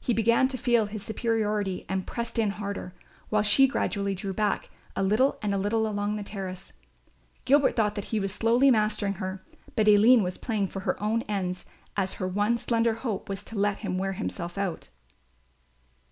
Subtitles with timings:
[0.00, 2.96] He began to feel his superiority and pressed in harder,
[3.28, 6.72] while she gradually drew back a little and a little along the terrace.
[7.44, 9.44] Gilbert thought that he was slowly mastering her;
[9.76, 11.64] but Aline was playing for her own ends
[11.96, 14.88] as her one slender hope was to let him wear himself out.